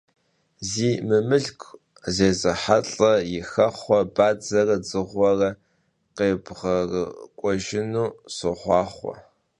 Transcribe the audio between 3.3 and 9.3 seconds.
yi xexhuer badzere dzığueu khêbğerık'uejjınu soxhuaxhue!